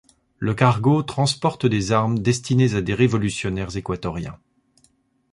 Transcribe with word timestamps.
Le 0.39 0.55
cargo 0.55 1.03
transporte 1.03 1.67
des 1.67 1.91
armes 1.91 2.17
destinées 2.17 2.73
à 2.73 2.81
des 2.81 2.95
révolutionnaires 2.95 3.77
équatoriens. 3.77 4.39